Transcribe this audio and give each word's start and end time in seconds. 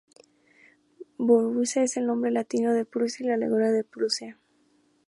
Borussia 1.19 1.83
es 1.83 1.95
el 1.95 2.07
nombre 2.07 2.31
latino 2.31 2.73
de 2.73 2.85
Prusia 2.85 3.23
y 3.23 3.27
la 3.27 3.35
alegoría 3.35 3.71
de 3.71 3.83
Prusia. 3.83 4.39